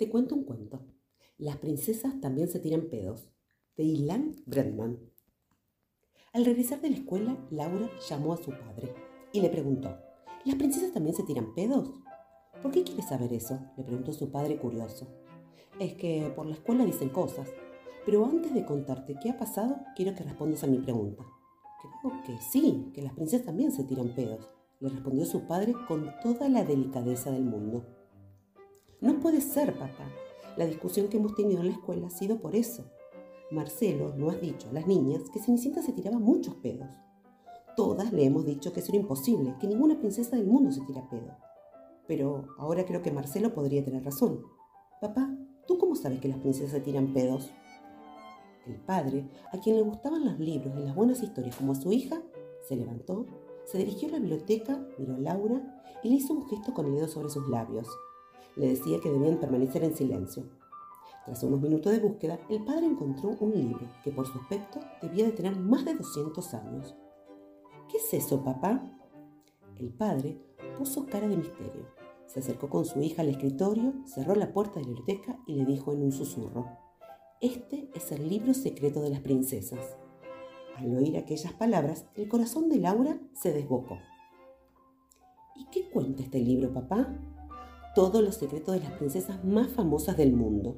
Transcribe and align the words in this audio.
Te 0.00 0.08
cuento 0.08 0.34
un 0.34 0.44
cuento. 0.44 0.80
Las 1.36 1.58
princesas 1.58 2.22
también 2.22 2.48
se 2.48 2.58
tiran 2.58 2.88
pedos. 2.88 3.28
De 3.76 3.82
Ilan. 3.82 4.34
Al 6.32 6.44
regresar 6.46 6.80
de 6.80 6.88
la 6.88 6.96
escuela, 6.96 7.36
Laura 7.50 7.90
llamó 8.08 8.32
a 8.32 8.38
su 8.38 8.50
padre 8.50 8.94
y 9.30 9.42
le 9.42 9.50
preguntó, 9.50 9.94
¿las 10.46 10.56
princesas 10.56 10.92
también 10.92 11.14
se 11.14 11.24
tiran 11.24 11.54
pedos? 11.54 11.90
¿Por 12.62 12.72
qué 12.72 12.82
quieres 12.82 13.08
saber 13.10 13.30
eso? 13.34 13.60
le 13.76 13.84
preguntó 13.84 14.14
su 14.14 14.30
padre 14.32 14.56
curioso. 14.56 15.06
Es 15.78 15.92
que 15.92 16.32
por 16.34 16.46
la 16.46 16.54
escuela 16.54 16.86
dicen 16.86 17.10
cosas, 17.10 17.50
pero 18.06 18.24
antes 18.24 18.54
de 18.54 18.64
contarte 18.64 19.18
qué 19.22 19.28
ha 19.28 19.38
pasado, 19.38 19.80
quiero 19.96 20.14
que 20.14 20.24
respondas 20.24 20.64
a 20.64 20.66
mi 20.66 20.78
pregunta. 20.78 21.26
Creo 22.00 22.22
que 22.24 22.38
sí, 22.50 22.90
que 22.94 23.02
las 23.02 23.12
princesas 23.12 23.44
también 23.44 23.70
se 23.70 23.84
tiran 23.84 24.14
pedos, 24.14 24.48
le 24.80 24.88
respondió 24.88 25.26
su 25.26 25.46
padre 25.46 25.74
con 25.86 26.10
toda 26.22 26.48
la 26.48 26.64
delicadeza 26.64 27.30
del 27.30 27.44
mundo. 27.44 27.99
No 29.00 29.18
puede 29.18 29.40
ser, 29.40 29.78
papá. 29.78 30.10
La 30.58 30.66
discusión 30.66 31.08
que 31.08 31.16
hemos 31.16 31.34
tenido 31.34 31.60
en 31.60 31.68
la 31.68 31.72
escuela 31.72 32.08
ha 32.08 32.10
sido 32.10 32.38
por 32.38 32.54
eso. 32.54 32.84
Marcelo 33.50 34.14
no 34.14 34.28
has 34.28 34.40
dicho 34.42 34.68
a 34.68 34.74
las 34.74 34.86
niñas 34.86 35.30
que 35.32 35.40
Cenicienta 35.40 35.80
se 35.80 35.92
tiraba 35.92 36.18
muchos 36.18 36.54
pedos. 36.56 36.90
Todas 37.76 38.12
le 38.12 38.24
hemos 38.24 38.44
dicho 38.44 38.74
que 38.74 38.80
eso 38.80 38.92
era 38.92 39.00
imposible, 39.00 39.56
que 39.58 39.66
ninguna 39.66 39.98
princesa 39.98 40.36
del 40.36 40.46
mundo 40.46 40.70
se 40.70 40.82
tira 40.82 41.08
pedo. 41.08 41.34
Pero 42.06 42.48
ahora 42.58 42.84
creo 42.84 43.00
que 43.00 43.10
Marcelo 43.10 43.54
podría 43.54 43.82
tener 43.82 44.04
razón. 44.04 44.42
Papá, 45.00 45.34
¿tú 45.66 45.78
cómo 45.78 45.94
sabes 45.94 46.20
que 46.20 46.28
las 46.28 46.38
princesas 46.38 46.82
tiran 46.82 47.14
pedos? 47.14 47.50
El 48.66 48.76
padre, 48.76 49.30
a 49.50 49.58
quien 49.58 49.76
le 49.76 49.82
gustaban 49.82 50.26
los 50.26 50.38
libros 50.38 50.74
y 50.76 50.84
las 50.84 50.94
buenas 50.94 51.22
historias 51.22 51.56
como 51.56 51.72
a 51.72 51.76
su 51.76 51.90
hija, 51.90 52.20
se 52.68 52.76
levantó, 52.76 53.26
se 53.64 53.78
dirigió 53.78 54.08
a 54.08 54.12
la 54.12 54.18
biblioteca, 54.18 54.86
miró 54.98 55.14
a 55.14 55.18
Laura 55.18 55.82
y 56.02 56.10
le 56.10 56.16
hizo 56.16 56.34
un 56.34 56.46
gesto 56.48 56.74
con 56.74 56.84
el 56.84 56.96
dedo 56.96 57.08
sobre 57.08 57.30
sus 57.30 57.48
labios 57.48 57.88
le 58.56 58.68
decía 58.68 59.00
que 59.00 59.10
debían 59.10 59.38
permanecer 59.38 59.84
en 59.84 59.96
silencio. 59.96 60.44
Tras 61.24 61.42
unos 61.42 61.60
minutos 61.60 61.92
de 61.92 62.00
búsqueda, 62.00 62.40
el 62.48 62.64
padre 62.64 62.86
encontró 62.86 63.36
un 63.40 63.52
libro 63.52 63.88
que 64.02 64.10
por 64.10 64.26
su 64.26 64.38
aspecto 64.38 64.80
debía 65.02 65.26
de 65.26 65.32
tener 65.32 65.56
más 65.56 65.84
de 65.84 65.94
200 65.94 66.54
años. 66.54 66.94
¿Qué 67.90 67.98
es 67.98 68.14
eso, 68.14 68.42
papá? 68.42 68.82
El 69.78 69.90
padre 69.90 70.38
puso 70.78 71.06
cara 71.06 71.28
de 71.28 71.36
misterio. 71.36 71.86
Se 72.26 72.40
acercó 72.40 72.68
con 72.68 72.84
su 72.84 73.00
hija 73.00 73.22
al 73.22 73.28
escritorio, 73.28 73.92
cerró 74.06 74.34
la 74.34 74.52
puerta 74.52 74.74
de 74.74 74.82
la 74.82 74.88
biblioteca 74.88 75.38
y 75.46 75.54
le 75.56 75.64
dijo 75.64 75.92
en 75.92 76.02
un 76.02 76.12
susurro, 76.12 76.66
Este 77.40 77.90
es 77.94 78.12
el 78.12 78.28
libro 78.28 78.54
secreto 78.54 79.00
de 79.00 79.10
las 79.10 79.20
princesas. 79.20 79.96
Al 80.76 80.96
oír 80.96 81.16
aquellas 81.16 81.52
palabras, 81.52 82.06
el 82.14 82.28
corazón 82.28 82.68
de 82.68 82.78
Laura 82.78 83.20
se 83.34 83.52
desbocó. 83.52 83.98
¿Y 85.56 85.66
qué 85.66 85.90
cuenta 85.90 86.22
este 86.22 86.38
libro, 86.38 86.72
papá? 86.72 87.18
Todos 88.00 88.22
los 88.22 88.36
secretos 88.36 88.72
de 88.74 88.80
las 88.80 88.92
princesas 88.92 89.44
más 89.44 89.68
famosas 89.68 90.16
del 90.16 90.32
mundo. 90.32 90.74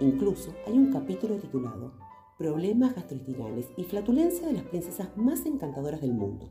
Incluso 0.00 0.52
hay 0.66 0.76
un 0.76 0.90
capítulo 0.90 1.36
titulado 1.36 1.92
Problemas 2.36 2.96
gastrointestinales 2.96 3.68
y 3.76 3.84
flatulencia 3.84 4.48
de 4.48 4.54
las 4.54 4.64
princesas 4.64 5.16
más 5.16 5.46
encantadoras 5.46 6.00
del 6.00 6.14
mundo. 6.14 6.50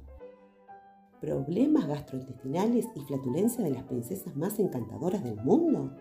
¿Problemas 1.19 1.87
gastrointestinales 1.87 2.87
y 2.95 3.01
flatulencia 3.01 3.61
de 3.65 3.71
las 3.71 3.83
princesas 3.83 4.33
más 4.37 4.59
encantadoras 4.59 5.25
del 5.25 5.35
mundo? 5.43 5.91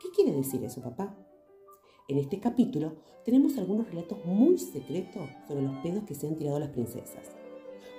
¿Qué 0.00 0.08
quiere 0.16 0.32
decir 0.32 0.64
eso, 0.64 0.80
papá? 0.80 1.14
En 2.08 2.16
este 2.16 2.40
capítulo 2.40 2.94
tenemos 3.22 3.58
algunos 3.58 3.86
relatos 3.86 4.24
muy 4.24 4.56
secretos 4.56 5.28
sobre 5.46 5.60
los 5.60 5.76
pedos 5.82 6.04
que 6.04 6.14
se 6.14 6.26
han 6.26 6.36
tirado 6.36 6.58
las 6.58 6.70
princesas. 6.70 7.36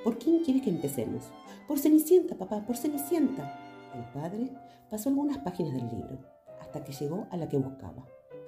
¿Por 0.04 0.18
quién 0.18 0.44
quiere 0.44 0.64
que 0.64 0.72
empecemos? 0.72 1.26
Por 1.68 1.78
Cenicienta, 1.78 2.36
papá, 2.36 2.66
por 2.66 2.76
Cenicienta. 2.76 3.72
El 3.94 4.05
padre 4.05 4.52
pasó 4.89 5.09
algunas 5.09 5.38
páginas 5.39 5.73
del 5.73 5.88
libro 5.88 6.17
hasta 6.59 6.83
que 6.83 6.94
llegó 6.94 7.27
a 7.30 7.38
la 7.38 7.47
que 7.47 7.58
buscaba. 7.58 8.08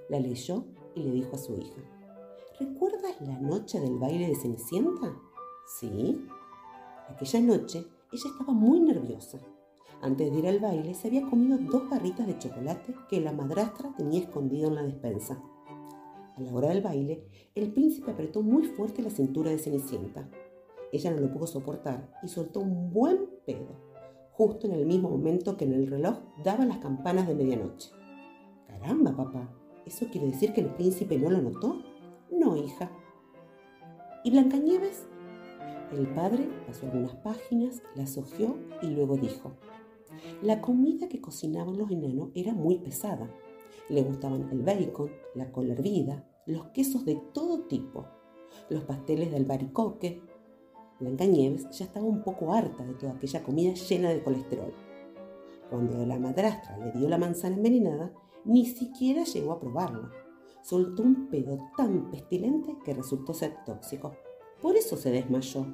La 0.10 0.20
leyó 0.20 0.66
y 0.96 1.04
le 1.04 1.12
dijo 1.12 1.36
a 1.36 1.40
su 1.40 1.56
hija, 1.56 1.82
¿recuerdas 2.60 3.22
la 3.22 3.40
noche 3.40 3.80
del 3.80 3.98
baile 4.00 4.28
de 4.28 4.36
Cenicienta? 4.36 5.16
Sí. 5.80 6.26
Aquella 7.10 7.42
noche 7.42 7.86
ella 8.12 8.30
estaba 8.32 8.54
muy 8.54 8.80
nerviosa. 8.80 9.40
Antes 10.02 10.32
de 10.32 10.40
ir 10.40 10.48
al 10.48 10.60
baile 10.60 10.96
se 10.96 11.10
había 11.10 11.30
comido 11.30 11.60
dos 11.60 11.90
barritas 11.90 12.26
de 12.26 12.40
chocolate 12.40 12.96
que 13.08 13.22
la 13.22 13.32
madrastra 13.32 13.94
tenía 13.96 14.22
escondido 14.22 14.70
en 14.70 14.76
la 14.76 14.84
despensa. 14.84 15.40
A 16.36 16.42
la 16.42 16.52
hora 16.52 16.70
del 16.70 16.82
baile, 16.82 17.28
el 17.54 17.72
príncipe 17.72 18.12
apretó 18.12 18.42
muy 18.42 18.64
fuerte 18.64 19.04
la 19.04 19.10
cintura 19.10 19.52
de 19.52 19.60
Cenicienta. 19.60 20.28
Ella 20.92 21.12
no 21.12 21.22
lo 21.22 21.32
pudo 21.32 21.46
soportar 21.46 22.12
y 22.24 22.28
soltó 22.30 22.62
un 22.62 22.92
buen 22.92 23.30
pedo 23.46 23.85
justo 24.38 24.68
en 24.68 24.74
el 24.74 24.86
mismo 24.86 25.10
momento 25.10 25.56
que 25.56 25.66
en 25.66 25.74
el 25.74 25.88
reloj 25.88 26.18
daban 26.44 26.70
las 26.70 26.80
campanas 26.80 27.28
de 27.28 27.36
medianoche. 27.36 27.92
Caramba, 28.68 29.16
papá, 29.16 29.50
¿eso 29.86 30.08
quiere 30.12 30.28
decir 30.28 30.54
que 30.54 30.62
el 30.62 30.74
príncipe 30.74 31.18
no 31.18 31.30
lo 31.30 31.42
notó? 31.42 31.82
No, 32.32 32.58
hija. 32.58 32.92
¿Y 34.24 34.32
Blancanieves? 34.32 35.08
El 35.94 36.08
padre 36.14 36.50
pasó 36.68 36.88
algunas 36.88 37.16
páginas, 37.16 37.82
las 37.96 38.18
hojeó 38.18 38.58
y 38.82 38.88
luego 38.88 39.16
dijo, 39.16 39.54
la 40.42 40.60
comida 40.62 41.08
que 41.08 41.22
cocinaban 41.22 41.78
los 41.78 41.90
enanos 41.92 42.30
era 42.36 42.54
muy 42.54 42.80
pesada. 42.80 43.30
Le 43.88 44.02
gustaban 44.02 44.50
el 44.52 44.64
bacon, 44.64 45.12
la 45.36 45.52
cola 45.52 45.74
hervida, 45.74 46.28
los 46.46 46.68
quesos 46.68 47.06
de 47.06 47.16
todo 47.34 47.62
tipo, 47.68 48.08
los 48.70 48.84
pasteles 48.84 49.32
de 49.32 49.38
albaricoque, 49.38 50.22
Blancanieves 51.00 51.70
ya 51.72 51.86
estaba 51.86 52.06
un 52.06 52.24
poco 52.24 52.54
harta 52.54 52.86
de 52.86 52.94
toda 52.94 53.14
aquella 53.14 53.44
comida 53.44 53.74
llena 53.74 54.10
de 54.10 54.24
colesterol. 54.24 54.74
Cuando 55.70 56.06
la 56.06 56.18
madrastra 56.20 56.78
le 56.78 56.92
dio 56.92 57.10
la 57.10 57.18
manzana 57.18 57.56
envenenada, 57.56 58.14
ni 58.46 58.66
siquiera 58.66 59.24
llegó 59.24 59.54
a 59.54 59.60
probarla. 59.60 60.10
Soltó 60.62 61.04
un 61.04 61.28
pedo 61.28 61.60
tan 61.76 62.10
pestilente 62.12 62.78
que 62.84 62.94
resultó 62.94 63.34
ser 63.34 63.56
tóxico. 63.66 64.14
Por 64.62 64.78
eso 64.78 64.96
se 64.96 65.12
desmayó. 65.12 65.66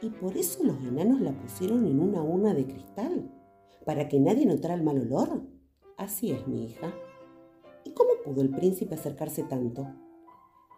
¿Y 0.00 0.10
por 0.10 0.36
eso 0.36 0.62
los 0.62 0.78
enanos 0.84 1.20
la 1.20 1.32
pusieron 1.32 1.86
en 1.86 2.00
una 2.00 2.22
urna 2.22 2.54
de 2.54 2.66
cristal? 2.66 3.30
¿Para 3.84 4.08
que 4.08 4.20
nadie 4.20 4.46
notara 4.46 4.74
el 4.74 4.84
mal 4.84 5.00
olor? 5.00 5.42
Así 5.96 6.30
es, 6.30 6.46
mi 6.46 6.66
hija. 6.66 6.94
¿Y 7.84 7.92
cómo 7.92 8.10
pudo 8.24 8.42
el 8.42 8.50
príncipe 8.50 8.94
acercarse 8.94 9.42
tanto? 9.42 9.88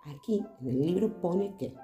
Aquí 0.07 0.43
en 0.61 0.69
el 0.69 0.81
libro 0.81 1.21
pone 1.21 1.55
que 1.59 1.75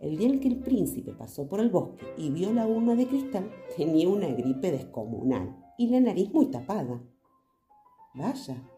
el 0.00 0.16
día 0.16 0.28
en 0.28 0.40
que 0.40 0.48
el 0.48 0.60
príncipe 0.60 1.12
pasó 1.12 1.48
por 1.48 1.60
el 1.60 1.70
bosque 1.70 2.06
y 2.16 2.30
vio 2.30 2.52
la 2.52 2.66
urna 2.66 2.94
de 2.94 3.06
cristal, 3.06 3.50
tenía 3.76 4.08
una 4.08 4.28
gripe 4.28 4.70
descomunal 4.70 5.56
y 5.76 5.88
la 5.88 6.00
nariz 6.00 6.32
muy 6.32 6.46
tapada. 6.46 7.02
Vaya, 8.14 8.68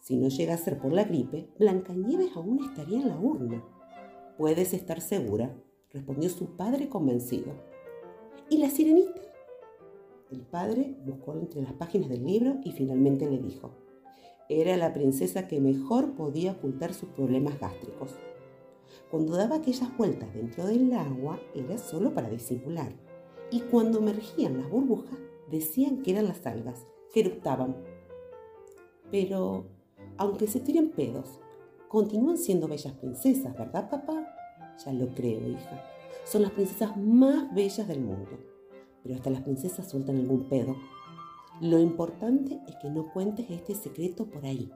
si 0.00 0.16
no 0.16 0.28
llega 0.28 0.54
a 0.54 0.58
ser 0.58 0.78
por 0.78 0.92
la 0.92 1.04
gripe, 1.04 1.50
Blancanieves 1.58 2.36
aún 2.36 2.64
estaría 2.64 3.00
en 3.00 3.08
la 3.08 3.18
urna. 3.18 3.64
Puedes 4.38 4.72
estar 4.72 5.00
segura, 5.00 5.54
respondió 5.90 6.30
su 6.30 6.56
padre 6.56 6.88
convencido. 6.88 7.52
¿Y 8.48 8.58
la 8.58 8.70
sirenita? 8.70 9.20
El 10.30 10.42
padre 10.42 10.96
buscó 11.04 11.34
entre 11.34 11.62
las 11.62 11.72
páginas 11.72 12.08
del 12.08 12.24
libro 12.24 12.58
y 12.64 12.72
finalmente 12.72 13.30
le 13.30 13.38
dijo, 13.38 13.72
era 14.48 14.76
la 14.76 14.92
princesa 14.92 15.48
que 15.48 15.60
mejor 15.60 16.14
podía 16.14 16.52
ocultar 16.52 16.94
sus 16.94 17.08
problemas 17.08 17.58
gástricos. 17.58 18.12
Cuando 19.10 19.36
daba 19.36 19.56
aquellas 19.56 19.96
vueltas 19.96 20.34
dentro 20.34 20.66
del 20.66 20.92
agua 20.92 21.40
era 21.54 21.78
solo 21.78 22.12
para 22.12 22.28
disimular. 22.28 22.92
Y 23.50 23.60
cuando 23.60 23.98
emergían 23.98 24.58
las 24.58 24.68
burbujas 24.68 25.18
decían 25.50 26.02
que 26.02 26.10
eran 26.10 26.26
las 26.26 26.44
algas, 26.46 26.84
que 27.12 27.20
eructaban. 27.20 27.76
Pero, 29.10 29.66
aunque 30.16 30.48
se 30.48 30.58
tiren 30.58 30.90
pedos, 30.90 31.38
continúan 31.88 32.36
siendo 32.36 32.66
bellas 32.66 32.94
princesas, 32.94 33.56
¿verdad, 33.56 33.88
papá? 33.88 34.26
Ya 34.84 34.92
lo 34.92 35.08
creo, 35.14 35.48
hija. 35.48 35.84
Son 36.24 36.42
las 36.42 36.50
princesas 36.50 36.96
más 36.96 37.54
bellas 37.54 37.86
del 37.86 38.00
mundo. 38.00 38.30
Pero 39.04 39.14
hasta 39.14 39.30
las 39.30 39.42
princesas 39.42 39.88
sueltan 39.88 40.16
algún 40.16 40.48
pedo. 40.48 40.76
Lo 41.60 41.78
importante 41.78 42.60
es 42.66 42.74
que 42.82 42.90
no 42.90 43.12
cuentes 43.12 43.48
este 43.48 43.74
secreto 43.76 44.26
por 44.26 44.44
ahí, 44.44 44.70